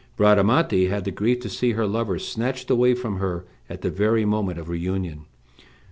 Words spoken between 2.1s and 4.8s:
snatched away from her at the very moment of